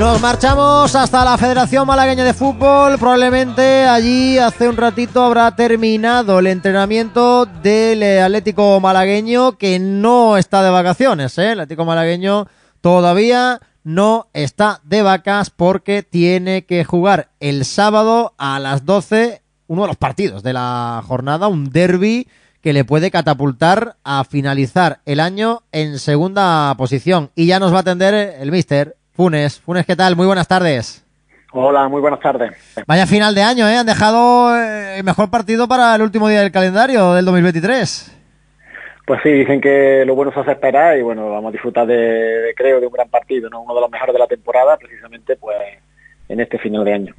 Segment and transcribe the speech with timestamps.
[0.00, 2.96] Nos marchamos hasta la Federación Malagueña de Fútbol.
[2.98, 10.62] Probablemente allí hace un ratito habrá terminado el entrenamiento del Atlético Malagueño que no está
[10.62, 11.36] de vacaciones.
[11.36, 11.52] ¿eh?
[11.52, 12.46] El Atlético Malagueño
[12.80, 19.82] todavía no está de vacas porque tiene que jugar el sábado a las 12 uno
[19.82, 22.26] de los partidos de la jornada, un derby
[22.62, 27.30] que le puede catapultar a finalizar el año en segunda posición.
[27.34, 29.60] Y ya nos va a atender el mister Funes.
[29.60, 30.16] Funes, ¿qué tal?
[30.16, 31.04] Muy buenas tardes.
[31.52, 32.52] Hola, muy buenas tardes.
[32.86, 33.76] Vaya final de año, ¿eh?
[33.76, 38.18] Han dejado eh, el mejor partido para el último día del calendario del 2023.
[39.06, 42.54] Pues sí, dicen que lo bueno se hace esperar y bueno, vamos a disfrutar de,
[42.56, 43.60] creo, de un gran partido, ¿no?
[43.60, 45.58] Uno de los mejores de la temporada, precisamente pues
[46.30, 47.14] en este final de año.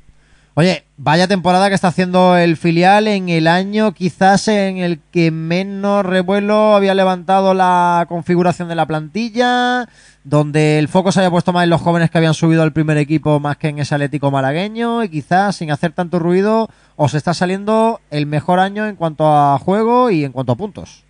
[0.54, 5.32] Oye, vaya temporada que está haciendo el filial en el año quizás en el que
[5.32, 9.86] menos revuelo había levantado la configuración de la plantilla,
[10.26, 12.98] donde el foco se había puesto más en los jóvenes que habían subido al primer
[12.98, 17.34] equipo más que en ese Atlético malagueño y quizás sin hacer tanto ruido os está
[17.34, 21.06] saliendo el mejor año en cuanto a juego y en cuanto a puntos.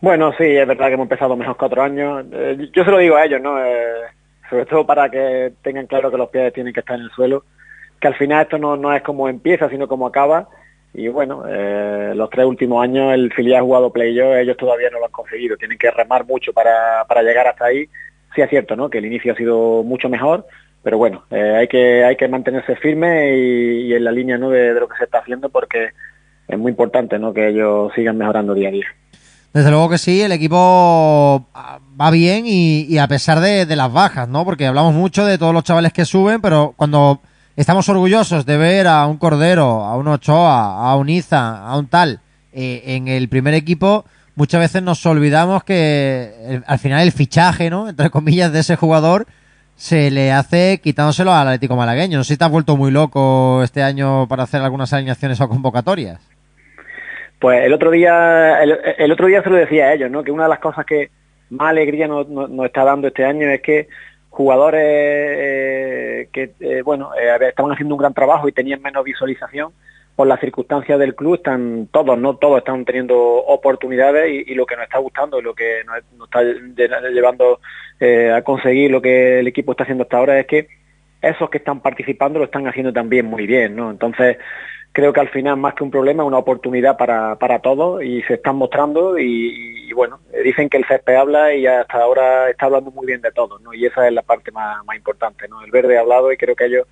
[0.00, 2.24] Bueno, sí, es verdad que hemos empezado mejor que otros años.
[2.32, 3.58] Eh, yo se lo digo a ellos, ¿no?
[3.58, 3.82] Eh,
[4.48, 7.44] sobre todo para que tengan claro que los pies tienen que estar en el suelo
[8.02, 10.48] que al final esto no, no es como empieza, sino como acaba.
[10.92, 14.98] Y bueno, eh, los tres últimos años el filial ha jugado playoff, ellos todavía no
[14.98, 17.88] lo han conseguido, tienen que remar mucho para, para llegar hasta ahí.
[18.34, 18.90] Sí es cierto, ¿no?
[18.90, 20.46] Que el inicio ha sido mucho mejor,
[20.82, 24.50] pero bueno, eh, hay que hay que mantenerse firme y, en la línea ¿no?
[24.50, 25.90] de, lo que se está haciendo porque
[26.48, 27.32] es muy importante, ¿no?
[27.32, 28.86] Que ellos sigan mejorando día a día.
[29.54, 33.76] Desde luego que sí, el equipo ah, va bien y, y a pesar de, de
[33.76, 34.44] las bajas, ¿no?
[34.44, 37.20] Porque hablamos mucho de todos los chavales que suben, pero cuando
[37.56, 41.86] estamos orgullosos de ver a un Cordero, a un Ochoa, a un Iza, a un
[41.86, 42.20] tal
[42.52, 44.04] eh, en el primer equipo.
[44.34, 47.88] Muchas veces nos olvidamos que al final el fichaje, ¿no?
[47.88, 49.26] Entre comillas, de ese jugador
[49.76, 52.18] se le hace quitándoselo al Atlético Malagueño.
[52.18, 55.48] No sé si te has vuelto muy loco este año para hacer algunas alineaciones o
[55.48, 56.20] convocatorias.
[57.38, 60.22] Pues el otro día, el, otro día se lo decía a ellos, ¿no?
[60.22, 61.10] Que una de las cosas que
[61.50, 63.88] más alegría nos, nos está dando este año es que
[64.32, 69.72] jugadores eh, que eh, bueno eh, estaban haciendo un gran trabajo y tenían menos visualización
[70.16, 74.76] por las circunstancias del club están todos no todos están teniendo oportunidades y, lo que
[74.76, 76.42] nos está gustando y lo que nos, está
[77.10, 77.60] llevando
[78.34, 80.66] a conseguir lo que el equipo está haciendo hasta ahora es que
[81.20, 84.38] esos que están participando lo están haciendo también muy bien no entonces
[84.92, 88.22] creo que al final más que un problema es una oportunidad para, para todos y
[88.22, 92.90] se están mostrando y, bueno, dicen que el césped habla y hasta ahora está hablando
[92.90, 93.74] muy bien de todos, ¿no?
[93.74, 95.62] Y esa es la parte más, más importante, ¿no?
[95.62, 96.86] El verde ha hablado y creo que ellos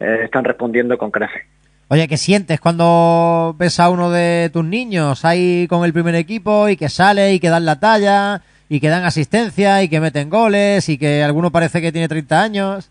[0.00, 1.42] eh, están respondiendo con creces.
[1.88, 6.68] Oye, ¿qué sientes cuando ves a uno de tus niños ahí con el primer equipo
[6.68, 10.30] y que sale y que dan la talla y que dan asistencia y que meten
[10.30, 12.90] goles y que alguno parece que tiene 30 años?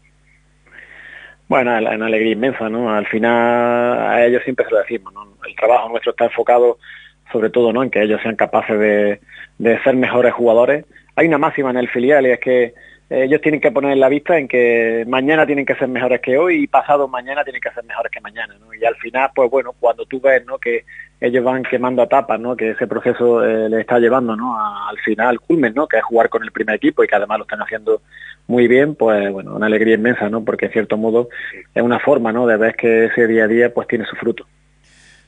[1.48, 2.94] Bueno, una alegría inmensa, ¿no?
[2.94, 5.28] Al final a ellos siempre se lo decimos, ¿no?
[5.46, 6.78] El trabajo nuestro está enfocado
[7.32, 7.84] sobre todo, ¿no?
[7.84, 9.20] En que ellos sean capaces de,
[9.58, 10.86] ser mejores jugadores.
[11.16, 12.74] Hay una máxima en el filial y es que
[13.10, 16.64] ellos tienen que poner la vista en que mañana tienen que ser mejores que hoy
[16.64, 18.74] y pasado mañana tienen que ser mejores que mañana, ¿no?
[18.74, 20.58] Y al final, pues bueno, cuando tú ves, ¿no?
[20.58, 20.84] Que
[21.22, 22.56] ellos van quemando etapas, ¿no?
[22.56, 24.58] Que ese proceso eh, les está llevando, ¿no?
[24.58, 25.88] al final, al culmen, ¿no?
[25.88, 28.02] Que es jugar con el primer equipo y que además lo están haciendo
[28.48, 30.44] muy bien, pues bueno, una alegría inmensa, ¿no?
[30.44, 31.30] Porque en cierto modo
[31.76, 32.48] es una forma, ¿no?
[32.48, 34.46] De ver que ese día a día pues tiene su fruto.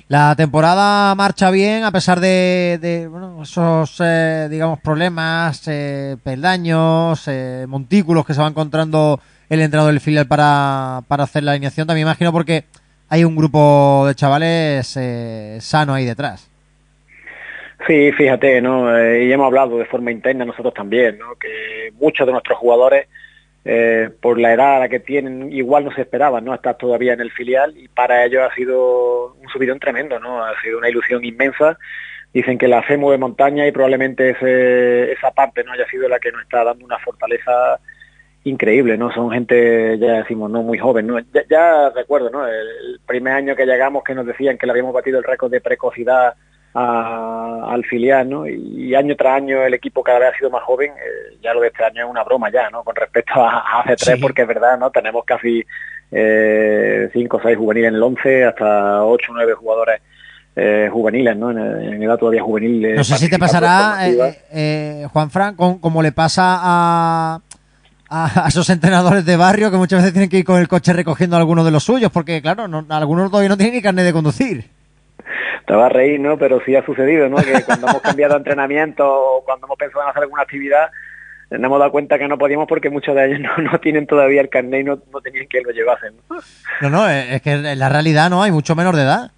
[0.08, 7.66] La temporada marcha bien a pesar de, bueno, esos, eh, digamos, problemas, eh, peldaños, eh,
[7.68, 11.88] montículos que se va encontrando el entrenador del filial para, para hacer la alineación.
[11.88, 12.66] También imagino porque
[13.10, 16.50] hay un grupo de chavales eh, sano ahí detrás.
[17.88, 18.98] Sí, fíjate, ¿no?
[18.98, 21.36] Eh, y hemos hablado de forma interna nosotros también, ¿no?
[21.36, 23.08] Que muchos de nuestros jugadores,
[23.68, 26.54] eh, por la edad a la que tienen, igual no se esperaban, ¿no?
[26.54, 30.46] Estar todavía en el filial y para ellos ha sido un subidón tremendo, ¿no?
[30.46, 31.78] Ha sido una ilusión inmensa.
[32.32, 36.20] Dicen que la fe mueve montaña y probablemente ese, esa parte no haya sido la
[36.20, 37.80] que nos está dando una fortaleza
[38.44, 39.12] increíble, ¿no?
[39.12, 41.18] Son gente, ya decimos, no muy joven, ¿no?
[41.50, 42.48] Ya, recuerdo, ¿no?
[42.48, 45.62] El, primer año que llegamos que nos decían que le habíamos batido el récord de
[45.62, 46.36] precocidad
[46.76, 48.48] al filial, ¿no?
[48.48, 51.62] Y año tras año el equipo cada vez ha sido más joven, eh, ya lo
[51.62, 52.84] de este año es una broma ya, ¿no?
[52.84, 54.92] Con respecto a, hace tres, porque es verdad, ¿no?
[54.92, 55.64] Tenemos casi
[56.12, 60.02] eh, cinco o seis juveniles en el once, hasta ocho o nueve jugadores
[60.56, 61.52] eh, juveniles, ¿no?
[61.52, 62.96] En, edad todavía juvenil.
[62.96, 63.98] no sé si te pasará,
[65.14, 67.40] Juan Fran, como le pasa a
[68.10, 71.36] a, esos entrenadores de barrio que muchas veces tienen que ir con el coche recogiendo
[71.36, 74.14] a algunos de los suyos, porque claro, no, algunos todavía no tienen ni carnet de
[74.14, 74.75] conducir.
[75.66, 76.38] Te va a reír, ¿no?
[76.38, 77.38] Pero sí ha sucedido, ¿no?
[77.38, 80.90] Que cuando hemos cambiado entrenamiento o cuando hemos pensado en hacer alguna actividad,
[81.52, 84.50] nos hemos dado cuenta que no podíamos porque muchos de ellos no, tienen todavía el
[84.50, 86.14] carnet y no, tenían que lo llevasen.
[86.82, 86.90] ¿no?
[86.90, 89.32] no, es que en la realidad no hay mucho menor de edad.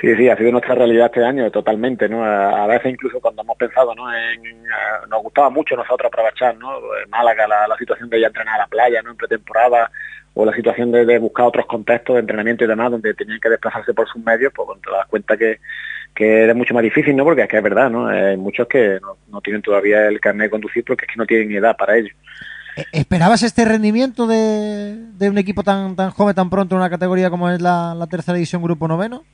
[0.00, 2.24] Sí, sí, ha sido nuestra realidad este año totalmente, ¿no?
[2.24, 4.10] A, veces incluso cuando hemos pensado, ¿no?
[4.10, 4.62] En,
[5.10, 6.74] nos gustaba mucho nosotros aprovechar, ¿no?
[7.04, 9.10] En Málaga la, situación de ya entrenar a la playa, ¿no?
[9.10, 9.90] En pretemporada
[10.32, 13.92] o la situación de, buscar otros contextos de entrenamiento y demás donde tenían que desplazarse
[13.92, 15.60] por sus medios, pues te das cuenta que,
[16.14, 17.24] que es mucho más difícil, ¿no?
[17.24, 18.08] Porque es que es verdad, ¿no?
[18.08, 18.98] Hay muchos que
[19.30, 22.14] no, tienen todavía el carnet de conducir porque es que no tienen edad para ello.
[22.74, 27.28] ¿E-, ¿Esperabas este rendimiento de, un equipo tan, tan joven, tan pronto en una categoría
[27.28, 29.24] como es la, la tercera división Grupo Noveno?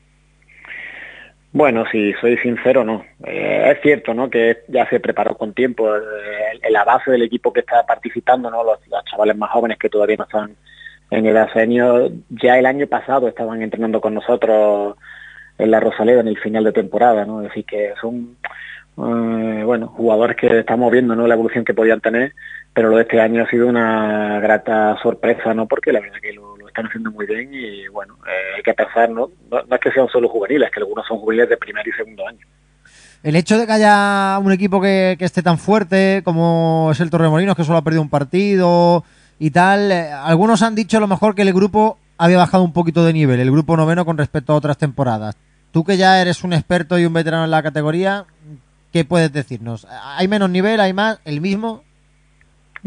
[1.57, 3.03] Bueno, si soy sincero, no.
[3.25, 4.29] Eh, es cierto, ¿no?
[4.29, 5.89] Que ya se preparó con tiempo.
[5.97, 6.01] Eh,
[6.69, 8.63] la base del equipo que está participando, ¿no?
[8.63, 8.79] Los,
[9.11, 10.55] chavales más jóvenes que todavía no están
[11.11, 14.97] en edad senior, ya el año pasado estaban entrenando con nosotros
[15.57, 17.41] en la Rosaleda en el final de temporada, ¿no?
[17.41, 18.37] Es decir, que son,
[18.99, 21.27] eh, bueno, jugadores que estamos viendo, ¿no?
[21.27, 22.35] La evolución que podían tener,
[22.75, 25.67] pero lo de este año ha sido una grata sorpresa, ¿no?
[25.67, 29.09] Porque la verdad que lo, están haciendo muy bien y bueno, eh, hay que pensar,
[29.09, 29.31] ¿no?
[29.51, 29.75] ¿no?
[29.75, 32.47] es que sean solo juveniles, que algunos son juveniles de primer y segundo año.
[33.23, 37.57] El hecho de que haya un equipo que, esté tan fuerte como es el Torremolinos,
[37.57, 39.05] que solo ha perdido un partido
[39.39, 42.73] y tal, eh, algunos han dicho a lo mejor que el grupo había bajado un
[42.73, 45.37] poquito de nivel, el grupo noveno con respecto a otras temporadas.
[45.73, 48.27] Tú que ya eres un experto y un veterano en la categoría,
[48.93, 49.87] ¿qué puedes decirnos?
[49.91, 50.81] ¿Hay menos nivel?
[50.81, 51.21] ¿Hay más?
[51.25, 51.83] ¿El mismo?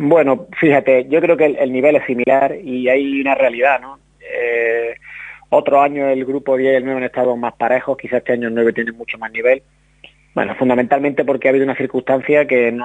[0.02, 4.00] Bueno, fíjate, yo creo que el, nivel es similar y hay una realidad, ¿no?
[4.22, 4.96] Eh,
[5.50, 8.48] otro año el grupo 10 y el 9 han estado más parejos, quizás este año
[8.48, 9.62] el 9 tiene mucho más nivel.
[10.34, 12.80] Bueno, fundamentalmente porque ha habido una circunstancia que,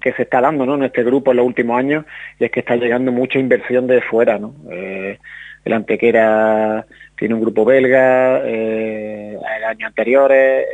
[0.00, 0.76] que se está dando ¿no?
[0.76, 2.06] en este grupo en los últimos años
[2.40, 4.38] y es que está llegando mucha inversión de fuera.
[4.38, 4.54] ¿no?
[4.70, 5.18] Eh,
[5.66, 6.86] el Antequera
[7.18, 10.64] tiene un grupo belga, eh, el año anteriores,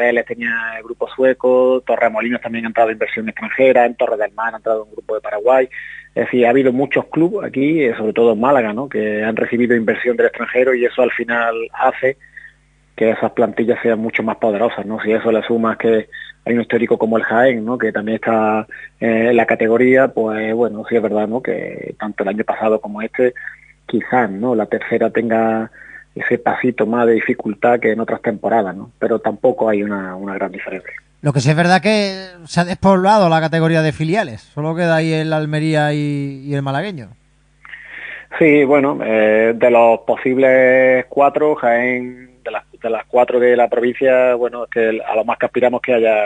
[0.00, 4.32] eh, Vélez tenía el grupo sueco, Torremolinos también ha entrado inversión extranjera, en Torre del
[4.32, 5.68] Mar ha entrado un grupo de Paraguay.
[6.14, 8.88] Es decir, ha habido muchos clubes aquí, eh, sobre todo en Málaga, ¿no?
[8.88, 12.16] que han recibido inversión del extranjero y eso al final hace
[12.96, 14.84] que esas plantillas sean mucho más poderosas.
[14.84, 15.00] ¿no?
[15.02, 16.08] Si eso le sumas que
[16.44, 17.78] hay un histórico como el Jaén, ¿no?
[17.78, 18.66] que también está
[18.98, 21.42] en la categoría, pues bueno, sí es verdad ¿no?
[21.42, 23.34] que tanto el año pasado como este,
[23.86, 24.54] quizás ¿no?
[24.54, 25.70] la tercera tenga
[26.14, 28.90] ese pasito más de dificultad que en otras temporadas, ¿no?
[28.98, 30.92] Pero tampoco hay una, gran diferencia.
[31.22, 34.96] Lo que sí es verdad que se ha despoblado la categoría de filiales, solo queda
[34.96, 37.10] ahí el Almería y, el malagueño.
[38.38, 43.68] Sí, bueno, eh, de los posibles cuatro, Jaén, de las, de las cuatro de la
[43.68, 46.16] provincia, bueno, es que a lo más que aspiramos que haya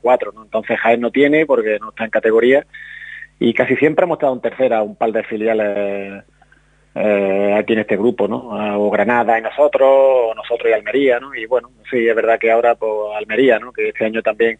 [0.00, 0.42] cuatro, ¿no?
[0.42, 2.66] Entonces Jaén no tiene porque no está en categoría
[3.38, 6.24] y casi siempre hemos estado en tercera, un par de filiales
[6.94, 8.48] eh, aquí en este grupo, ¿no?
[8.80, 11.34] O Granada y nosotros, o nosotros y Almería, ¿no?
[11.34, 13.72] Y bueno, sí, es verdad que ahora pues, Almería, ¿no?
[13.72, 14.58] Que este año también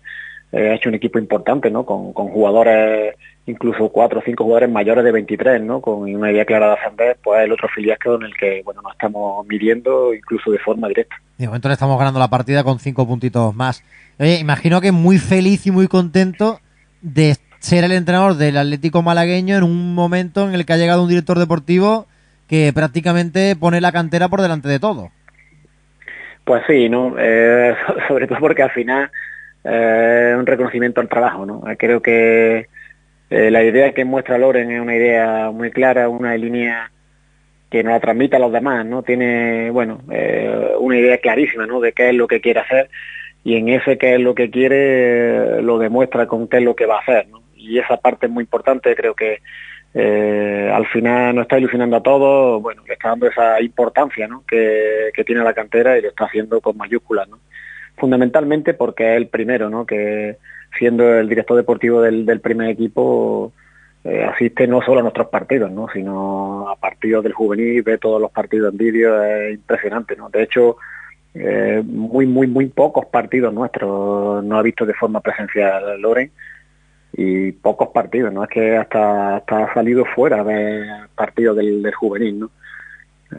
[0.53, 1.85] eh, ha hecho un equipo importante, ¿no?
[1.85, 3.17] Con, jugadores,
[3.47, 5.81] incluso cuatro o cinco jugadores mayores de 23, ¿no?
[5.81, 8.93] Con una idea clara de ascender, pues el otro filial con el que, bueno, nos
[8.93, 11.17] estamos midiendo incluso de forma directa.
[11.37, 13.83] De momento le estamos ganando la partida con cinco puntitos más.
[14.19, 16.61] Oye, imagino que muy feliz y muy contento
[17.01, 21.03] de ser el entrenador del Atlético Malagueño en un momento en el que ha llegado
[21.03, 22.07] un director deportivo
[22.51, 25.13] que prácticamente pone la cantera por delante de todo.
[26.45, 27.15] Pues sí, ¿no?
[27.17, 27.77] Eh,
[28.09, 29.09] sobre todo porque al final
[29.63, 31.63] eh, un reconocimiento al trabajo, ¿no?
[31.79, 32.67] Creo que
[33.31, 36.91] eh, la idea que muestra Loren es una idea muy clara, una línea
[37.71, 39.05] que nos la transmite a los demás, ¿no?
[39.05, 40.01] Tiene, bueno,
[40.81, 41.79] una idea clarísima, ¿no?
[41.79, 42.91] De qué es lo que quiere hacer
[43.45, 46.87] y en ese qué es lo que quiere lo demuestra con qué es lo que
[46.87, 47.45] va a hacer, ¿no?
[47.55, 49.39] Y esa parte es muy importante, creo que
[49.93, 54.45] eh, al final nos está ilusionando a todos, bueno, le está dando esa importancia ¿no?
[54.47, 57.39] que, tiene la cantera y lo está haciendo con mayúsculas, ¿no?
[57.97, 59.85] fundamentalmente porque es el primero, ¿no?
[59.85, 60.39] que
[60.79, 63.53] siendo el director deportivo del, primer equipo
[64.05, 65.89] eh, asiste no solo a nuestros partidos, ¿no?
[65.93, 70.17] sino a partidos del juvenil, ve todos los partidos en vídeo, es impresionante.
[70.17, 70.31] ¿no?
[70.31, 70.77] De hecho,
[71.35, 76.31] eh, muy, muy, muy pocos partidos nuestros no ha visto de forma presencial Loren
[77.13, 78.45] y pocos partidos, ¿no?
[78.45, 82.51] Es que hasta, ha salido fuera de partidos del, juvenil, ¿no?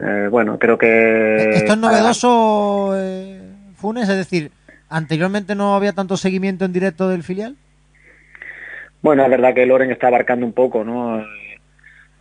[0.00, 1.50] Eh, bueno, creo que...
[1.50, 3.40] ¿Esto es novedoso, eh,
[3.76, 4.08] Funes?
[4.08, 4.50] Es decir,
[4.88, 7.56] ¿anteriormente no había tanto seguimiento en directo del filial?
[9.02, 11.22] Bueno, es verdad que Loren está abarcando un poco, ¿no?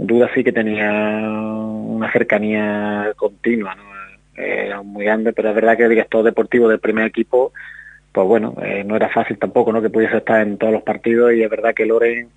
[0.02, 3.84] duda sí que tenía una cercanía continua, ¿no?
[4.36, 7.54] Era muy grande, pero es verdad que el director deportivo del primer equipo
[8.12, 9.82] pues bueno, eh, no era fácil tampoco, ¿no?
[9.82, 12.30] Que pudiese estar en todos los partidos y es verdad que Loren,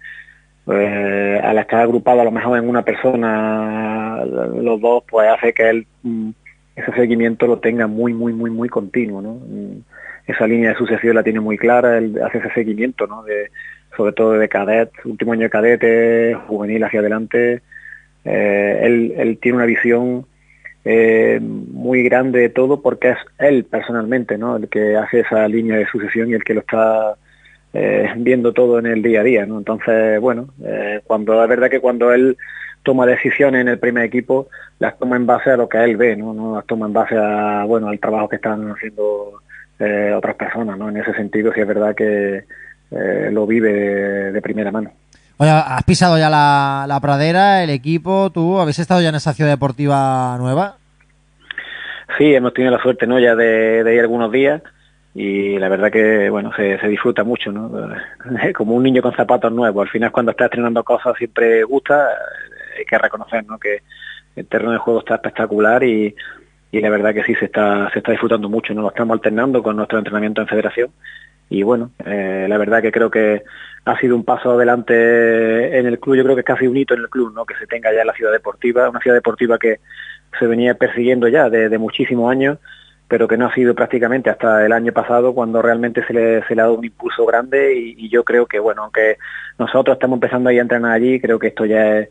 [0.70, 5.68] eh, al estar agrupado a lo mejor en una persona, los dos, pues hace que
[5.68, 6.30] él mm,
[6.76, 9.34] ese seguimiento lo tenga muy, muy, muy, muy continuo, ¿no?
[9.34, 9.80] Mm,
[10.26, 13.22] esa línea de sucesión la tiene muy clara, él hace ese seguimiento, ¿no?
[13.24, 13.50] De
[13.96, 17.62] sobre todo de cadet, último año de cadete, juvenil hacia adelante.
[18.24, 20.26] Eh, él, él, tiene una visión
[20.84, 24.56] eh, muy grande de todo porque es él personalmente ¿no?
[24.56, 27.16] el que hace esa línea de sucesión y el que lo está
[27.72, 29.46] eh, viendo todo en el día a día.
[29.46, 29.58] ¿no?
[29.58, 32.36] Entonces, bueno, eh, cuando es verdad que cuando él
[32.82, 34.48] toma decisiones en el primer equipo,
[34.78, 37.16] las toma en base a lo que él ve, no, no las toma en base
[37.16, 39.40] a bueno al trabajo que están haciendo
[39.78, 40.88] eh, otras personas, ¿no?
[40.88, 42.44] En ese sentido sí es verdad que
[42.90, 44.92] eh, lo vive de, de, primera mano.
[45.36, 49.50] Oye, has pisado ya la, pradera, el equipo, tú, ¿habéis estado ya en esa ciudad
[49.50, 50.76] deportiva nueva?
[52.16, 53.18] Sí, hemos tenido la suerte, ¿no?
[53.18, 54.62] Ya de, de ir algunos días
[55.14, 57.70] y la verdad que, bueno, se, se disfruta mucho, ¿no?
[58.54, 59.86] Como un niño con zapatos nuevos.
[59.86, 62.08] Al final cuando estás estrenando cosas siempre gusta,
[62.78, 63.58] hay que reconocer, ¿no?
[63.58, 63.82] Que
[64.36, 66.14] el terreno de juego está espectacular y,
[66.72, 68.82] y la verdad que sí se está se está disfrutando mucho, ¿no?
[68.82, 70.90] Lo estamos alternando con nuestro entrenamiento en federación
[71.48, 73.42] y bueno, eh, la verdad que creo que
[73.84, 76.94] ha sido un paso adelante en el club, yo creo que es casi un hito
[76.94, 77.44] en el club, ¿no?
[77.44, 79.80] Que se tenga ya la ciudad deportiva, una ciudad deportiva que
[80.38, 82.58] se venía persiguiendo ya de, muchísimos años,
[83.08, 86.54] pero que no ha sido prácticamente hasta el año pasado cuando realmente se le, se
[86.54, 89.18] le ha dado un impulso grande y, yo creo que, bueno, aunque
[89.58, 92.08] nosotros estamos empezando ahí a entrenar allí, creo que esto ya es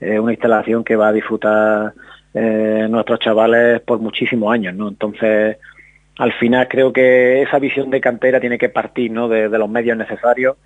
[0.00, 1.92] una instalación que va a disfrutar
[2.34, 4.88] eh, nuestros chavales por muchísimos años, ¿no?
[4.88, 5.56] Entonces,
[6.18, 9.28] al final creo que esa visión de cantera tiene que partir, ¿no?
[9.28, 10.56] De los medios necesarios.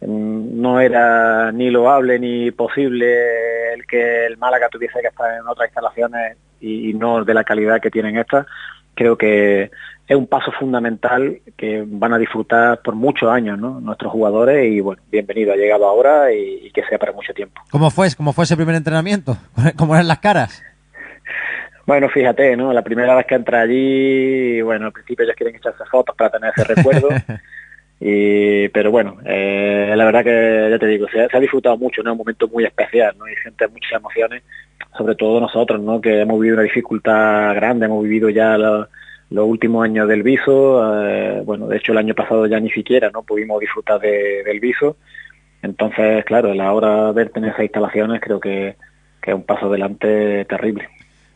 [0.00, 5.68] No era ni loable ni posible el que el Málaga tuviese que estar en otras
[5.68, 8.46] instalaciones y, y no de la calidad que tienen estas.
[8.94, 9.70] Creo que
[10.10, 13.78] es un paso fundamental que van a disfrutar por muchos años ¿no?
[13.80, 17.62] nuestros jugadores y bueno, bienvenido, ha llegado ahora y, y, que sea para mucho tiempo.
[17.70, 19.36] ¿Cómo fue, cómo fue ese primer entrenamiento?
[19.76, 20.64] ¿Cómo eran las caras?
[21.86, 22.72] Bueno, fíjate, ¿no?
[22.72, 26.52] La primera vez que entra allí, bueno, al principio ellos quieren echarse fotos para tener
[26.56, 27.08] ese recuerdo.
[28.02, 32.12] y, pero bueno, eh, la verdad que ya te digo, se, ha disfrutado mucho, ¿no?
[32.12, 33.28] Un momento muy especial, ¿no?
[33.28, 34.42] Y gente muchas emociones,
[34.96, 36.00] sobre todo nosotros, ¿no?
[36.00, 38.88] Que hemos vivido una dificultad grande, hemos vivido ya los,
[39.30, 43.22] últimos años del viso, eh, bueno, de hecho el año pasado ya ni siquiera, ¿no?
[43.22, 44.96] Pudimos disfrutar de, del viso.
[45.62, 48.76] Entonces, claro, la hora de tener esas instalaciones creo que,
[49.20, 50.88] que es un paso adelante terrible.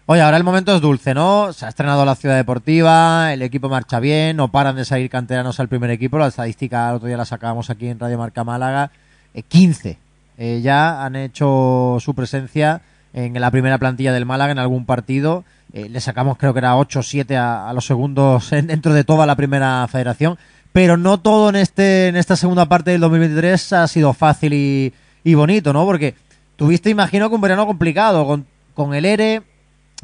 [0.07, 1.55] Oye, ahora el momento es dulce, ¿no?
[1.55, 5.61] Se ha estrenado la ciudad deportiva, el equipo marcha bien, no paran de salir canteranos
[5.61, 8.91] al primer equipo, la estadística el otro día la sacábamos aquí en Radio Marca Málaga,
[9.33, 9.97] eh, 15
[10.37, 12.83] eh, ya han hecho su presencia
[13.15, 15.43] en la primera plantilla del Málaga en algún partido,
[15.73, 19.05] eh, le sacamos creo que era 8 o 7 a, los segundos en, dentro de
[19.05, 20.37] toda la primera federación,
[20.73, 24.93] pero no todo en este en esta segunda parte del 2023 ha sido fácil y,
[25.25, 25.87] y bonito, ¿no?
[25.87, 26.15] Porque
[26.57, 28.45] tuviste, imagino, que un verano complicado, con,
[28.75, 29.43] con el ERE,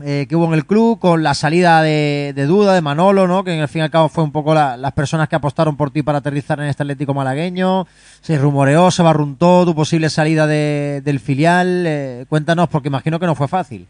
[0.03, 3.45] eh, que hubo en el club, con la salida de, de, Duda, de Manolo, ¿no?
[3.45, 5.77] que en el fin y al cabo fue un poco la, las personas que apostaron
[5.77, 7.87] por ti para aterrizar en este Atlético malagueño,
[8.21, 13.27] se rumoreó, se barruntó tu posible salida de, del filial, eh, cuéntanos, porque imagino que
[13.27, 13.87] no fue fácil.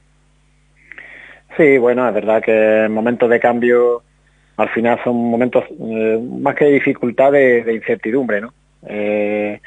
[1.56, 4.02] Sí, bueno, es verdad que momentos de cambio
[4.56, 8.52] al final son momentos eh, más que de dificultad de, de incertidumbre, ¿no?
[8.86, 9.60] Eh,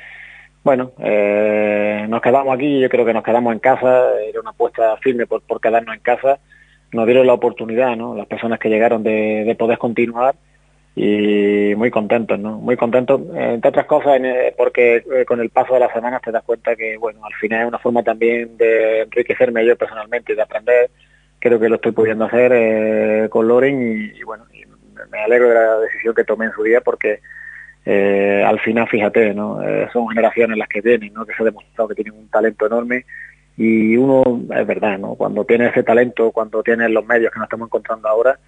[0.64, 4.96] bueno, eh, nos quedamos aquí, yo creo que nos quedamos en casa, era una apuesta
[4.98, 6.40] firme por, por quedarnos en casa,
[6.94, 8.16] nos dieron la oportunidad, ¿no?
[8.16, 10.36] Las personas que llegaron de, de poder continuar
[10.96, 12.60] y muy contentos, ¿no?
[12.60, 16.32] Muy contentos, entre otras cosas, en, porque eh, con el paso de las semanas te
[16.32, 20.36] das cuenta que, bueno, al final es una forma también de enriquecerme yo personalmente y
[20.36, 20.92] de aprender,
[21.40, 24.64] creo que lo estoy pudiendo hacer eh, con Loren y, y bueno, y
[25.12, 27.20] me alegro de la decisión que tomé en su día porque
[27.86, 29.62] eh, al final, fíjate, ¿no?
[29.62, 31.26] Eh, son generaciones las que vienen, ¿no?
[31.26, 33.06] Que se ha demostrado que tienen un talento enorme
[33.58, 34.24] y uno,
[34.56, 35.16] es verdad, ¿no?
[35.16, 38.40] Cuando tiene ese talento, cuando tiene los medios que nos estamos encontrando ahora,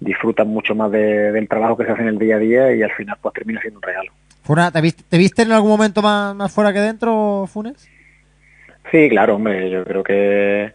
[0.00, 2.82] disfrutan mucho más de, del trabajo que se hace en el día a día y
[2.82, 4.12] al final pues termina siendo un regalo.
[4.42, 7.88] Funa, ¿te viste, ¿te viste en algún momento más, más fuera que dentro, Funes?
[8.90, 10.72] Sí, claro, hombre, yo creo que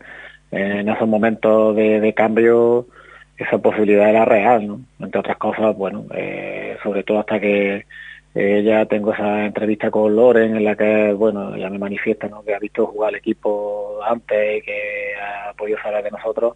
[0.51, 2.87] en esos momentos de, de cambio
[3.37, 4.81] esa posibilidad era real, ¿no?
[4.99, 7.85] Entre otras cosas, bueno, eh, sobre todo hasta que
[8.33, 12.43] eh, ya tengo esa entrevista con Loren en la que, bueno, ya me manifiesta, ¿no?
[12.43, 16.55] Que ha visto jugar al equipo antes y que ha podido saber de nosotros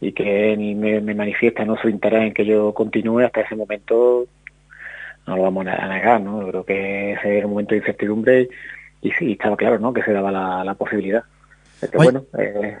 [0.00, 1.76] y que me, me manifiesta, ¿no?
[1.76, 4.26] Su interés en que yo continúe hasta ese momento,
[5.26, 6.46] no lo vamos a negar, ¿no?
[6.48, 8.48] Creo que ese era un momento de incertidumbre
[9.02, 9.92] y, y sí, estaba claro, ¿no?
[9.92, 11.22] Que se daba la, la posibilidad.
[11.80, 12.10] Pero Oye.
[12.10, 12.76] bueno, eh,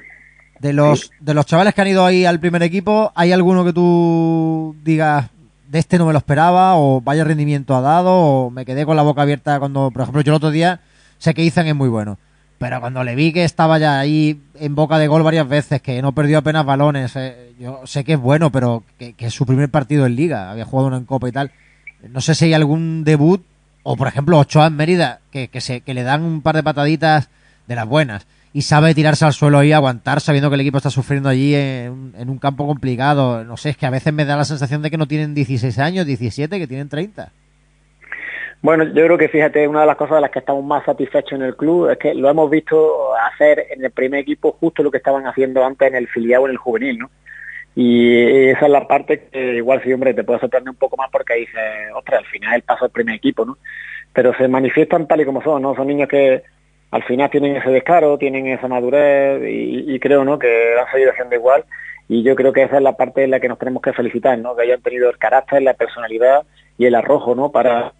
[0.60, 1.10] de los, sí.
[1.20, 5.28] de los chavales que han ido ahí al primer equipo, ¿hay alguno que tú digas,
[5.68, 8.96] de este no me lo esperaba, o vaya rendimiento ha dado, o me quedé con
[8.96, 10.80] la boca abierta cuando, por ejemplo, yo el otro día
[11.18, 12.18] sé que Izan es muy bueno,
[12.58, 16.02] pero cuando le vi que estaba ya ahí en boca de gol varias veces, que
[16.02, 19.46] no perdió apenas balones, eh, yo sé que es bueno, pero que, que, es su
[19.46, 21.52] primer partido en liga, había jugado uno en Copa y tal,
[22.06, 23.42] no sé si hay algún debut
[23.82, 26.62] o por ejemplo Ochoa en Mérida, que, que, se, que le dan un par de
[26.62, 27.30] pataditas
[27.66, 30.90] de las buenas y sabe tirarse al suelo y aguantar sabiendo que el equipo está
[30.90, 33.44] sufriendo allí en, en, un campo complicado.
[33.44, 35.78] No sé, es que a veces me da la sensación de que no tienen 16
[35.78, 37.32] años, 17, que tienen 30.
[38.62, 41.32] Bueno, yo creo que fíjate, una de las cosas de las que estamos más satisfechos
[41.32, 44.90] en el club es que lo hemos visto hacer en el primer equipo justo lo
[44.90, 47.10] que estaban haciendo antes en el filial o en el juvenil, ¿no?
[47.74, 51.08] Y esa es la parte que igual sí, hombre, te puede sorprender un poco más
[51.10, 51.54] porque dices,
[51.94, 53.56] ostras, al final el paso al primer equipo, ¿no?
[54.12, 55.74] Pero se manifiestan tal y como son, ¿no?
[55.74, 56.42] Son niños que
[56.90, 60.38] al final tienen ese descaro, tienen esa madurez y, y creo, ¿no?
[60.38, 61.64] Que han seguido haciendo igual
[62.12, 64.36] y yo creo que esa es la parte en la que nos tenemos que felicitar,
[64.36, 64.56] ¿no?
[64.56, 66.42] Que hayan tenido el carácter, la personalidad
[66.76, 67.52] y el arrojo, ¿no?
[67.52, 67.92] Para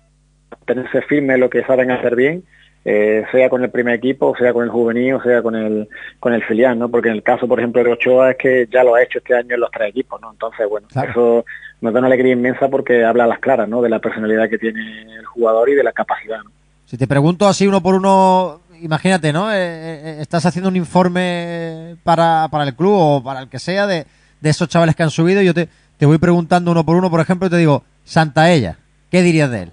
[0.66, 2.42] tenerse firme en lo que saben hacer bien,
[2.84, 6.32] eh, sea con el primer equipo, sea con el juvenil, o sea con el con
[6.32, 6.88] el filial, ¿no?
[6.88, 9.36] Porque en el caso, por ejemplo, de Ochoa es que ya lo ha hecho este
[9.36, 10.32] año en los tres equipos, ¿no?
[10.32, 11.10] Entonces, bueno, claro.
[11.12, 11.44] eso
[11.80, 13.80] nos da una alegría inmensa porque habla a las claras, ¿no?
[13.80, 16.50] De la personalidad que tiene el jugador y de la capacidad, ¿no?
[16.84, 19.52] Si te pregunto así uno por uno, imagínate, ¿no?
[19.52, 23.86] Eh, eh, estás haciendo un informe para, para el club o para el que sea
[23.86, 24.06] de,
[24.40, 25.68] de esos chavales que han subido y yo te,
[25.98, 28.76] te voy preguntando uno por uno, por ejemplo, y te digo, Santaella,
[29.10, 29.72] ¿qué dirías de él?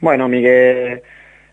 [0.00, 1.02] Bueno, Miguel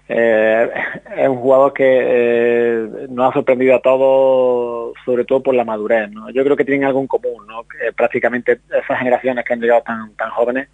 [0.10, 0.70] eh,
[1.18, 6.10] es un jugador que eh, nos ha sorprendido a todos, sobre todo por la madurez.
[6.12, 6.30] ¿no?
[6.30, 7.64] Yo creo que tienen algo en común, ¿no?
[7.64, 10.70] que prácticamente esas generaciones que han llegado tan, tan jóvenes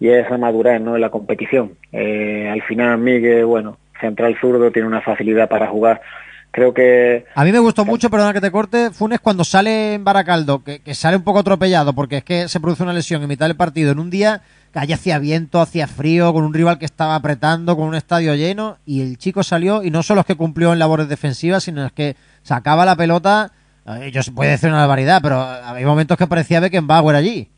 [0.00, 0.96] y esa madurez ¿no?
[0.96, 1.76] en la competición.
[1.92, 6.02] Eh, al final, Miguel, bueno, central zurdo, tiene una facilidad para jugar.
[6.50, 7.24] Creo que...
[7.34, 10.80] A mí me gustó mucho, perdona que te corte, Funes, cuando sale en Baracaldo, que,
[10.80, 13.56] que sale un poco atropellado, porque es que se produce una lesión en mitad del
[13.56, 17.14] partido, en un día que allí hacía viento, hacía frío, con un rival que estaba
[17.14, 20.74] apretando, con un estadio lleno, y el chico salió, y no solo es que cumplió
[20.74, 23.52] en labores defensivas, sino es que sacaba la pelota,
[23.86, 27.48] eh, yo puede decir una barbaridad, pero había momentos que parecía Beckenbauer allí.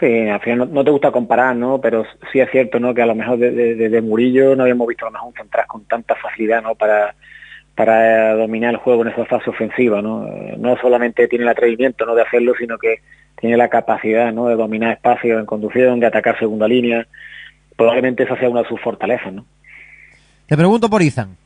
[0.00, 1.80] Sí, al final no, no, te gusta comparar, ¿no?
[1.80, 2.94] Pero sí es cierto, ¿no?
[2.94, 5.34] Que a lo mejor de, de, de Murillo no habíamos visto a lo mejor un
[5.34, 6.74] central con tanta facilidad, ¿no?
[6.74, 7.14] Para,
[7.74, 10.26] para dominar el juego en esa fase ofensiva, ¿no?
[10.56, 12.14] No solamente tiene el atrevimiento, ¿no?
[12.14, 13.00] De hacerlo, sino que
[13.40, 14.46] tiene la capacidad ¿no?
[14.46, 17.06] de dominar espacios en conducción, de atacar segunda línea.
[17.76, 19.32] Probablemente esa sea una de sus fortalezas.
[19.32, 19.46] ¿no?
[20.46, 21.36] Te pregunto por Izan.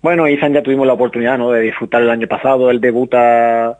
[0.00, 1.50] Bueno, Izan ya tuvimos la oportunidad ¿no?
[1.50, 2.70] de disfrutar el año pasado.
[2.70, 3.79] Él debuta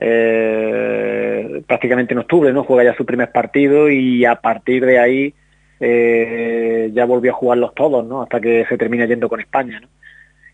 [0.00, 2.64] eh, prácticamente en octubre, ¿no?
[2.64, 5.34] juega ya su primer partido y a partir de ahí
[5.80, 8.22] eh, ya volvió a jugarlos todos ¿no?
[8.22, 9.80] hasta que se termina yendo con España.
[9.80, 9.88] ¿no?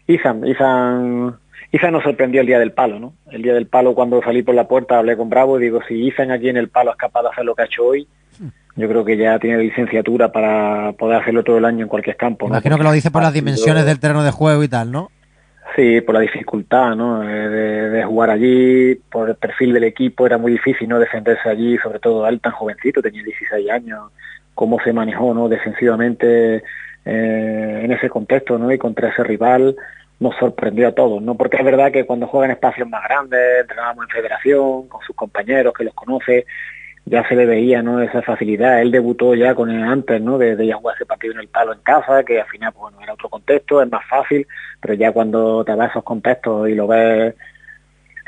[0.07, 1.39] Izan, Izan
[1.75, 3.15] Izan nos sorprendió el día del palo, ¿no?
[3.33, 6.07] El día del palo cuando salí por la puerta hablé con Bravo y digo, si
[6.07, 8.07] Izan aquí en el palo es capaz de hacer lo que ha hecho hoy,
[8.77, 12.47] yo creo que ya tiene licenciatura para poder hacerlo todo el año en cualquier campo.
[12.47, 12.55] ¿no?
[12.55, 15.11] Imagino que lo dice por las dimensiones del terreno de juego y tal, ¿no?
[15.75, 17.21] Sí, por la dificultad, ¿no?
[17.21, 21.01] De, de, jugar allí, por el perfil del equipo, era muy difícil, ¿no?
[21.01, 24.13] Defenderse allí, sobre todo él tan jovencito, tenía 16 años,
[24.55, 25.49] cómo se manejó, ¿no?
[25.49, 26.63] Defensivamente
[27.05, 28.71] eh, en ese contexto, ¿no?
[28.71, 29.75] Y contra ese rival,
[30.21, 31.35] nos sorprendió a todos, ¿no?
[31.37, 35.17] Porque es verdad que cuando juega en espacios más grandes, entrenábamos en federación, con sus
[35.17, 36.47] compañeros que los conoce,
[37.07, 38.01] ya se le veía, ¿no?
[38.01, 38.81] Esa facilidad.
[38.81, 40.39] Él debutó ya con el antes, ¿no?
[40.39, 43.01] De, ya jugar ese partido en el palo en casa, que al final, pues, bueno,
[43.03, 44.47] era otro contexto, es más fácil,
[44.81, 47.35] pero ya cuando te vas a esos contextos y lo ves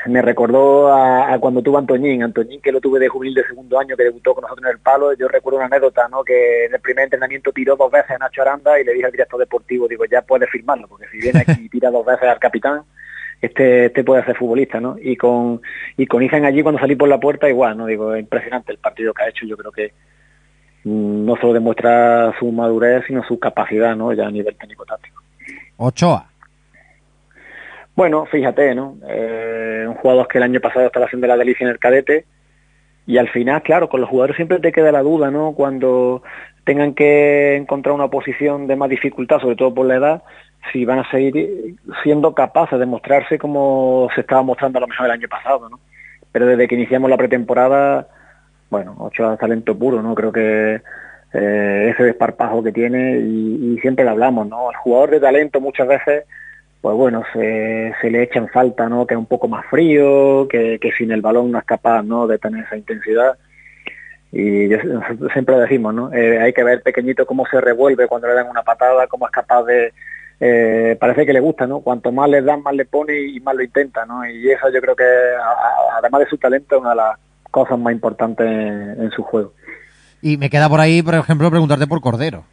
[0.05, 3.79] me recordó a, a, cuando tuvo Antoñín, Antoñín que lo tuve de juvenil de segundo
[3.79, 6.23] año que debutó con nosotros en el palo, yo recuerdo una anécdota, ¿no?
[6.23, 9.11] Que en el primer entrenamiento tiró dos veces a Nacho Aranda y le dije al
[9.11, 12.39] director deportivo, digo, ya puedes firmarlo, porque si viene aquí y tira dos veces al
[12.39, 12.83] capitán,
[13.41, 14.95] este, este puede ser futbolista, ¿no?
[15.01, 15.61] Y con,
[15.95, 17.85] y con Izan allí cuando salí por la puerta igual, ¿no?
[17.85, 19.93] Digo, impresionante el partido que ha hecho, yo creo que
[20.83, 24.13] mmm, no solo demuestra su madurez, sino su capacidad, ¿no?
[24.13, 25.21] Ya a nivel técnico-táctico.
[25.77, 26.27] Ochoa.
[27.95, 28.97] Bueno, fíjate, ¿no?
[29.07, 32.25] Eh, un jugador que el año pasado estaba haciendo la delicia en el cadete
[33.07, 35.53] y al final, claro, con los jugadores siempre te queda la duda, ¿no?
[35.53, 36.21] Cuando
[36.63, 40.23] tengan que encontrar una posición de más dificultad, sobre todo por la edad,
[40.71, 45.05] si van a seguir siendo capaces de mostrarse como se estaba mostrando a lo mejor
[45.05, 45.79] el año pasado, ¿no?
[46.31, 48.07] Pero desde que iniciamos la pretemporada,
[48.69, 50.13] bueno, ocho es talento puro, ¿no?
[50.15, 50.81] Creo que
[51.33, 54.69] eh, ese desparpajo que tiene y, siempre lo hablamos, ¿no?
[54.69, 56.25] El jugador de talento muchas veces
[56.81, 59.07] pues bueno, se, se, le echa en falta, ¿no?
[59.07, 62.27] Que es un poco más frío, que, que, sin el balón no es capaz, ¿no?
[62.27, 63.37] De tener esa intensidad.
[64.31, 64.77] Y yo,
[65.33, 66.13] siempre decimos, ¿no?
[66.13, 69.31] Eh, hay que ver pequeñito cómo se revuelve cuando le dan una patada, cómo es
[69.31, 69.93] capaz de...
[70.39, 71.79] Eh, parece que le gusta, ¿no?
[71.79, 74.23] Cuanto más le dan, más le pone y más lo intenta, ¿no?
[74.25, 75.03] Y eso yo creo que,
[75.97, 77.17] además de su talento, es una de las
[77.49, 79.53] cosas más importantes en, en su juego.
[80.21, 82.43] Y me queda por ahí, por ejemplo, preguntarte por Cordero.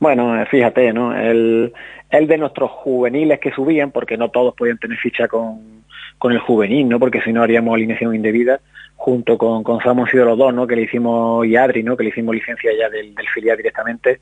[0.00, 1.16] Bueno, fíjate, ¿no?
[1.16, 1.72] El,
[2.10, 5.84] el de nuestros juveniles que subían, porque no todos podían tener ficha con,
[6.18, 6.98] con el juvenil, ¿no?
[6.98, 8.60] Porque si no haríamos alineación indebida.
[8.96, 10.66] junto con, con Samu han sido los dos, ¿no?
[10.66, 11.96] Que le hicimos, y Adri, ¿no?
[11.96, 14.20] Que le hicimos licencia ya del, filial directamente,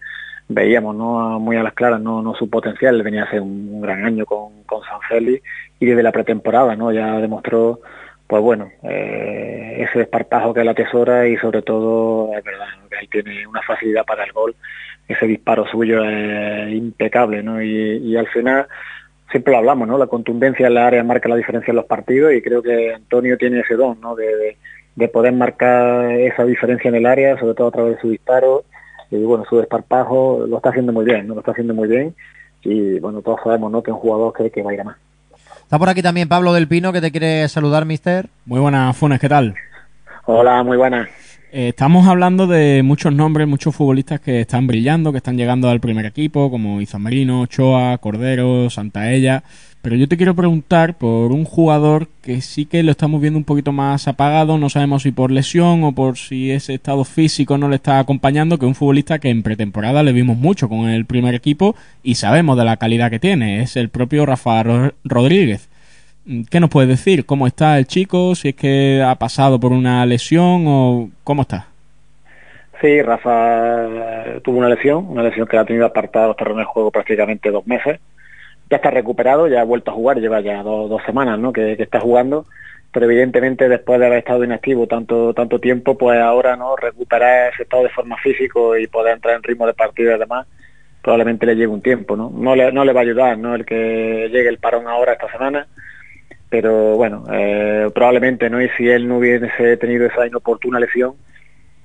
[0.48, 1.38] veíamos, ¿no?
[1.40, 2.22] Muy a las claras, ¿no?
[2.22, 5.42] no su potencial, venía hace un, un gran año con, con San Félix
[5.80, 6.92] y desde la pretemporada, ¿no?
[6.92, 7.80] Ya demostró
[8.26, 13.06] pues bueno, eh, ese despartajo que la tesora y sobre todo, es verdad, que ahí
[13.08, 14.56] tiene una facilidad para el gol,
[15.06, 17.62] ese disparo suyo es impecable, ¿no?
[17.62, 18.66] Y, al final,
[19.30, 19.98] siempre lo hablamos, ¿no?
[19.98, 23.36] La contundencia en la área marca la diferencia en los partidos y creo que Antonio
[23.36, 24.14] tiene ese don, ¿no?
[24.14, 24.56] De,
[24.96, 28.64] de, poder marcar esa diferencia en el área, sobre todo a través de su disparo
[29.10, 31.34] y bueno, su desparpajo lo está haciendo muy bien, ¿no?
[31.34, 32.14] Lo está haciendo muy bien
[32.62, 33.82] y bueno, todos sabemos, ¿no?
[33.82, 34.96] Que un jugador cree que va a ir a más.
[35.62, 38.28] Está por aquí también Pablo del Pino que te quiere saludar, mister.
[38.46, 39.54] Muy buenas, Funes, ¿qué tal?
[40.26, 41.08] Hola, muy buenas.
[41.52, 45.78] Eh, estamos hablando de muchos nombres, muchos futbolistas que están brillando, que están llegando al
[45.78, 49.44] primer equipo, como Izamarino, Ochoa, Cordero, Santaella.
[49.84, 53.44] Pero yo te quiero preguntar por un jugador que sí que lo estamos viendo un
[53.44, 57.68] poquito más apagado, no sabemos si por lesión o por si ese estado físico no
[57.68, 61.34] le está acompañando, que un futbolista que en pretemporada le vimos mucho con el primer
[61.34, 64.62] equipo y sabemos de la calidad que tiene, es el propio Rafa
[65.04, 65.68] Rodríguez.
[66.48, 67.26] ¿Qué nos puedes decir?
[67.26, 68.34] ¿Cómo está el chico?
[68.34, 71.66] ¿Si es que ha pasado por una lesión o cómo está?
[72.80, 76.90] Sí, Rafa tuvo una lesión, una lesión que ha tenido apartado los terrenos de juego
[76.90, 78.00] prácticamente dos meses
[78.70, 81.52] ya está recuperado, ya ha vuelto a jugar, lleva ya dos, semanas ¿no?
[81.52, 82.46] que, está jugando,
[82.92, 87.64] pero evidentemente después de haber estado inactivo tanto tanto tiempo, pues ahora no recuperar ese
[87.64, 90.46] estado de forma físico y poder entrar en ritmo de partido y demás,
[91.02, 92.30] probablemente le lleve un tiempo, ¿no?
[92.34, 93.54] No le, no le va a ayudar, ¿no?
[93.54, 95.66] El que llegue el parón ahora esta semana,
[96.48, 101.14] pero bueno, eh, probablemente no y si él no hubiese tenido esa inoportuna lesión,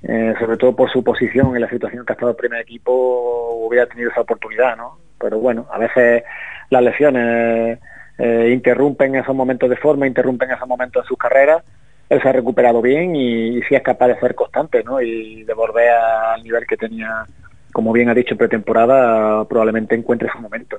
[0.02, 3.66] eh, sobre todo por su posición en la situación que ha estado el primer equipo,
[3.66, 4.98] hubiera tenido esa oportunidad, ¿no?
[5.18, 6.22] Pero bueno, a veces
[6.70, 7.78] las lesiones
[8.18, 11.62] eh, interrumpen esos momentos de forma, interrumpen esos momentos en sus carreras.
[12.08, 15.00] Él se ha recuperado bien y, y sí es capaz de ser constante ¿no?
[15.00, 17.24] y de volver al nivel que tenía,
[17.72, 20.78] como bien ha dicho, pretemporada, probablemente encuentre su momento.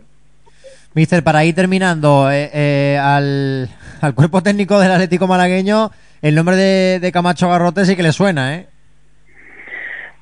[0.94, 3.70] Mister, para ir terminando, eh, eh, al,
[4.14, 5.90] cuerpo técnico del Atlético Malagueño,
[6.22, 8.68] el nombre de, de, Camacho Garrote sí que le suena, ¿eh?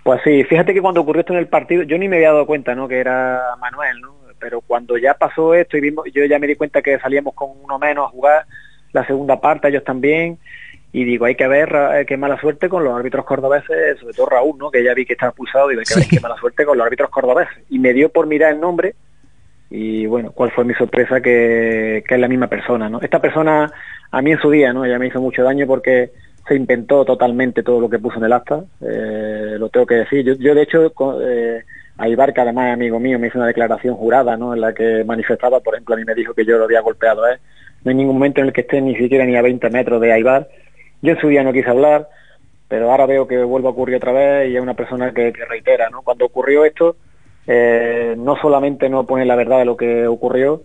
[0.03, 2.45] Pues sí, fíjate que cuando ocurrió esto en el partido, yo ni me había dado
[2.45, 2.88] cuenta, ¿no?
[2.88, 4.18] Que era Manuel, ¿no?
[4.39, 7.49] Pero cuando ya pasó esto y vimos, yo ya me di cuenta que salíamos con
[7.63, 8.45] uno menos a jugar
[8.91, 10.39] la segunda parte, ellos también,
[10.91, 14.25] y digo, hay que ver eh, qué mala suerte con los árbitros cordobeses, sobre todo
[14.28, 14.71] Raúl, ¿no?
[14.71, 16.86] que ya vi que estaba pulsado, y hay que ver qué mala suerte con los
[16.86, 17.63] árbitros cordobeses.
[17.69, 18.95] Y me dio por mirar el nombre,
[19.69, 22.99] y bueno, cuál fue mi sorpresa que, que es la misma persona, ¿no?
[23.02, 23.71] Esta persona,
[24.10, 24.84] a mí en su día, ¿no?
[24.84, 26.12] Ella me hizo mucho daño porque
[26.47, 30.25] se inventó totalmente todo lo que puso en el acta, eh, lo tengo que decir.
[30.25, 31.63] Yo, yo de hecho, eh,
[31.99, 34.53] Aibar, que además amigo mío, me hizo una declaración jurada, ¿no?
[34.53, 37.23] En la que manifestaba, por ejemplo, a mí me dijo que yo lo había golpeado.
[37.83, 40.13] No hay ningún momento en el que esté ni siquiera ni a 20 metros de
[40.13, 40.47] Aibar.
[41.01, 42.07] Yo en su día no quise hablar,
[42.69, 45.89] pero ahora veo que vuelve a ocurrir otra vez y es una persona que, reitera,
[45.89, 46.01] ¿no?
[46.01, 46.95] Cuando ocurrió esto,
[47.45, 50.62] eh, no solamente no pone la verdad de lo que ocurrió,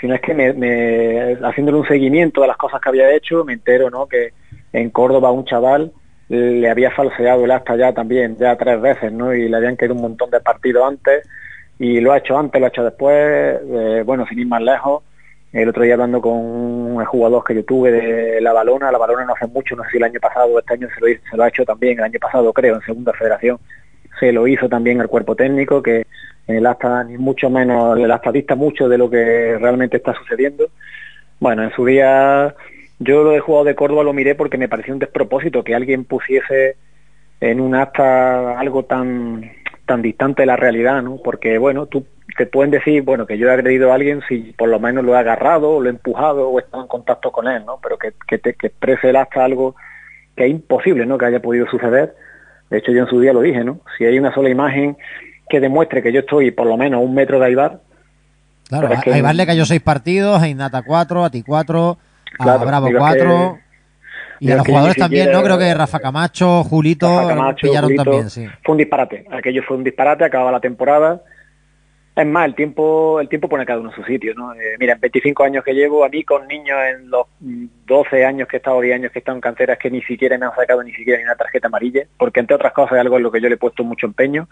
[0.00, 3.90] sino es que me, haciéndole un seguimiento de las cosas que había hecho, me entero,
[3.90, 4.06] ¿no?
[4.06, 4.32] Que
[4.72, 5.92] en Córdoba un chaval
[6.28, 9.34] le había falseado el acta ya también, ya tres veces, ¿no?
[9.34, 11.26] Y le habían caído un montón de partidos antes
[11.78, 15.02] y lo ha hecho antes, lo ha hecho después, eh, bueno, sin ir más lejos.
[15.52, 19.24] El otro día hablando con un jugador que yo tuve de La Balona, La Balona
[19.24, 21.36] no hace mucho, no sé si el año pasado o este año se lo, se
[21.36, 23.58] lo ha hecho también, el año pasado creo, en Segunda Federación,
[24.20, 26.04] se lo hizo también el cuerpo técnico, que
[26.46, 30.68] el acta ni mucho menos, el acta dista mucho de lo que realmente está sucediendo.
[31.40, 32.54] Bueno, en su día
[32.98, 36.04] yo lo de jugado de Córdoba lo miré porque me pareció un despropósito que alguien
[36.04, 36.76] pusiese
[37.40, 39.52] en un acta algo tan
[39.86, 41.16] tan distante de la realidad, ¿no?
[41.16, 42.04] Porque, bueno, tú
[42.36, 45.14] te pueden decir, bueno, que yo he agredido a alguien si por lo menos lo
[45.14, 47.78] he agarrado, o lo he empujado o he estado en contacto con él, ¿no?
[47.82, 49.74] Pero que, que, te, que exprese el acta algo
[50.36, 51.18] que es imposible, ¿no?
[51.18, 52.14] Que haya podido suceder.
[52.70, 53.80] De hecho, yo en su día lo dije, ¿no?
[53.96, 54.96] Si hay una sola imagen
[55.48, 57.80] que demuestre que yo estoy por lo menos a un metro de Aibar.
[58.68, 61.96] Claro, a Aibar le cayó seis partidos, a Inata cuatro, a ti cuatro,
[62.38, 63.58] a Bravo 4.
[64.40, 65.42] Y a los jugadores también, ¿no?
[65.42, 67.28] Creo que Rafa Camacho, Julito,
[67.60, 68.46] pillaron también, sí.
[68.64, 69.26] Fue un disparate.
[69.30, 71.22] Aquello fue un disparate, acababa la temporada.
[72.14, 74.52] Es más, el tiempo, el tiempo pone cada uno en su sitio, ¿no?
[74.52, 78.48] Eh, mira, en 25 años que llevo, a mí con niños en los 12 años
[78.48, 80.54] que he estado, 10 años que he estado en canteras, que ni siquiera me han
[80.54, 83.30] sacado ni siquiera ni una tarjeta amarilla, porque entre otras cosas es algo en lo
[83.30, 84.48] que yo le he puesto mucho empeño.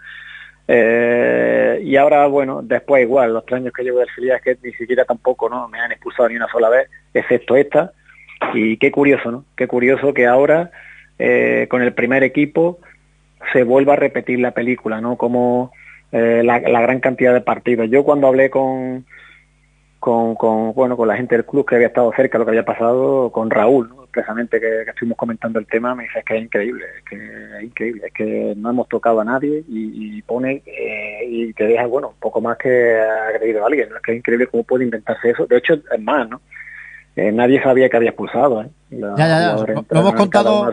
[0.65, 4.57] Eh, y ahora, bueno, después igual, los tres años que llevo de filial es que
[4.65, 7.91] ni siquiera tampoco no me han expulsado ni una sola vez, excepto esta.
[8.53, 9.45] Y qué curioso, ¿no?
[9.55, 10.71] Qué curioso que ahora,
[11.17, 12.79] eh, con el primer equipo,
[13.53, 15.17] se vuelva a repetir la película, ¿no?
[15.17, 15.71] Como
[16.11, 17.89] eh, la, gran cantidad de partidos.
[17.89, 19.05] Yo cuando hablé con,
[19.99, 22.65] con, con, bueno, con la gente del club que había estado cerca lo que había
[22.65, 24.07] pasado con Raúl, ¿no?
[24.17, 27.63] precisamente que, estuvimos comentando el tema, me dice es que es increíble, es que es
[27.63, 32.09] increíble, es que no hemos tocado a nadie y, pone eh, y te deja, bueno,
[32.09, 35.45] un poco más que agredido a alguien, es que es increíble cómo puede inventarse eso.
[35.45, 36.41] De hecho, es más, ¿no?
[37.17, 38.61] Eh, nadie sabía que había expulsado.
[38.61, 38.69] ¿eh?
[38.91, 39.55] ya, ya, ya.
[39.89, 40.69] Lo, hemos contado.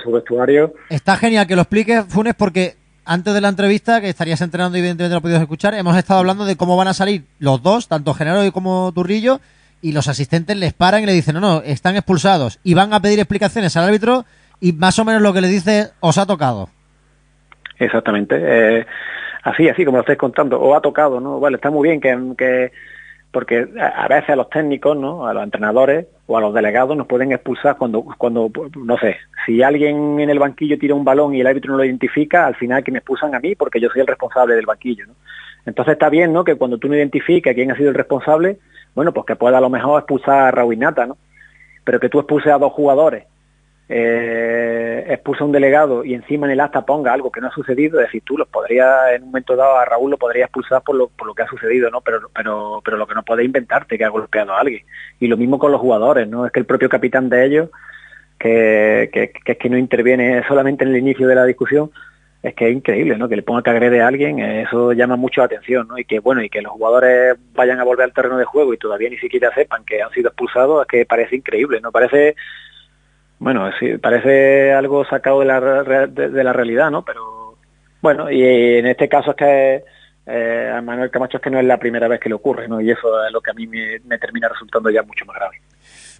[0.90, 2.74] Está genial que lo expliques, Funes, porque
[3.06, 6.44] antes de la entrevista, que estarías entrenando y evidentemente lo podido escuchar, hemos estado hablando
[6.44, 9.40] de cómo van a salir los dos, tanto Genaro como Turrillo,
[9.80, 13.00] y los asistentes les paran y le dicen, no, no, están expulsados, y van a
[13.00, 14.26] pedir explicaciones al árbitro,
[14.60, 16.68] y más o menos lo que le dice, os ha tocado.
[17.78, 18.36] Exactamente.
[18.38, 18.86] Eh,
[19.44, 21.40] así, así como lo estáis contando, os ha tocado, ¿no?
[21.40, 22.70] Vale, está muy bien que, que
[23.30, 25.26] porque a veces a los técnicos, ¿no?
[25.26, 29.62] a los entrenadores o a los delegados nos pueden expulsar cuando, cuando, no sé, si
[29.62, 32.82] alguien en el banquillo tira un balón y el árbitro no lo identifica, al final
[32.82, 35.06] que me expulsan a mí porque yo soy el responsable del banquillo.
[35.06, 35.14] ¿no?
[35.66, 36.44] Entonces está bien ¿no?
[36.44, 38.58] que cuando tú no identifiques quién ha sido el responsable,
[38.94, 41.18] bueno, pues que pueda a lo mejor expulsar a Raúl Nata, ¿no?
[41.84, 43.24] Pero que tú expulses a dos jugadores
[43.88, 47.50] eh, expuso a un delegado y encima en el acta ponga algo que no ha
[47.50, 50.82] sucedido, es decir, tú los podrías, en un momento dado a Raúl lo podrías expulsar
[50.82, 52.00] por lo, por lo que ha sucedido, ¿no?
[52.00, 54.84] Pero, pero, pero lo que no puedes inventarte que ha golpeado a alguien.
[55.20, 56.46] Y lo mismo con los jugadores, ¿no?
[56.46, 57.70] Es que el propio capitán de ellos,
[58.38, 61.90] que, que, es que no interviene solamente en el inicio de la discusión,
[62.42, 63.28] es que es increíble, ¿no?
[63.28, 65.98] Que le ponga que agrede a alguien, eso llama mucho la atención, ¿no?
[65.98, 68.78] Y que, bueno, y que los jugadores vayan a volver al terreno de juego y
[68.78, 71.90] todavía ni siquiera sepan que han sido expulsados, es que parece increíble, ¿no?
[71.90, 72.34] Parece
[73.38, 75.60] bueno, sí, parece algo sacado de la,
[76.06, 77.04] de, la realidad, ¿no?
[77.04, 77.56] Pero
[78.00, 79.84] bueno, y en este caso es que
[80.26, 82.80] eh, a Manuel Camacho es que no es la primera vez que le ocurre, ¿no?
[82.80, 85.60] Y eso es lo que a mí me, termina resultando ya mucho más grave.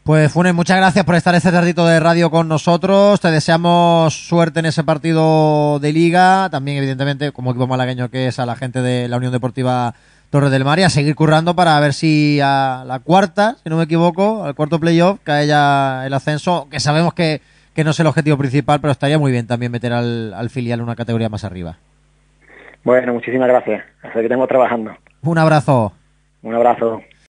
[0.03, 3.21] Pues Funes, muchas gracias por estar este ratito de radio con nosotros.
[3.21, 6.51] Te deseamos suerte en ese partido de liga.
[6.51, 9.95] También, evidentemente, como equipo malagueño que es a la gente de la Unión Deportiva
[10.35, 13.77] Torres del Mar y a seguir currando para ver si a la cuarta, si no
[13.77, 17.41] me equivoco, al cuarto playoff, cae ya el ascenso, que sabemos que,
[17.85, 20.97] no es el objetivo principal, pero estaría muy bien también meter al, al filial una
[20.97, 21.77] categoría más arriba.
[22.83, 23.85] Bueno, muchísimas gracias.
[24.03, 24.97] Hasta que tengo trabajando.
[25.23, 25.93] Un abrazo.
[26.43, 27.01] Un abrazo.